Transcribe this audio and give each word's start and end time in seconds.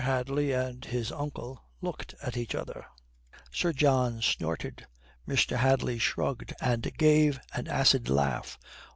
Hadley 0.03 0.51
and 0.51 0.83
his 0.83 1.11
uncle 1.11 1.61
looked 1.79 2.15
at 2.23 2.35
each 2.35 2.55
other. 2.55 2.87
Sir 3.51 3.71
John 3.71 4.19
snorted. 4.23 4.87
Mr. 5.27 5.57
Hadley 5.57 5.99
shrugged 5.99 6.55
and 6.59 6.91
gave 6.97 7.39
an 7.53 7.67
acid 7.67 8.09
laugh. 8.09 8.57